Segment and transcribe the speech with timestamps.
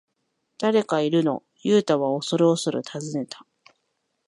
[0.57, 3.45] 「誰かいるの？」ユウタはおそるおそる尋ねた。